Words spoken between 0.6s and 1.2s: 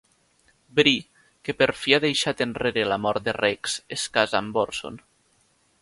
Bree,